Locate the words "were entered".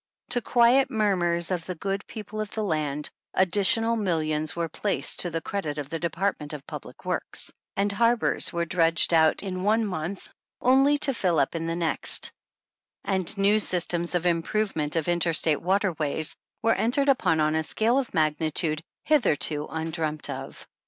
16.63-17.07